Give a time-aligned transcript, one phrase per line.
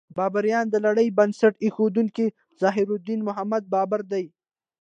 [0.17, 2.25] بابریان: د لړۍ بنسټ ایښودونکی
[2.61, 4.25] ظهیرالدین محمد بابر دی.